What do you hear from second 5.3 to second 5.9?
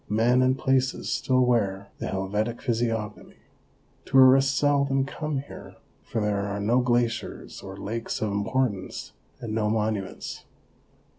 here,